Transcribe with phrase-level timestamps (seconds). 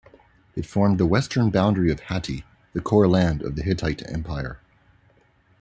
[0.55, 4.59] It formed the western boundary of Hatti, the core land of the Hittite empire.